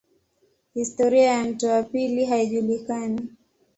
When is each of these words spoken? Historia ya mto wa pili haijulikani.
Historia 0.73 1.23
ya 1.33 1.43
mto 1.45 1.67
wa 1.69 1.83
pili 1.83 2.25
haijulikani. 2.25 3.27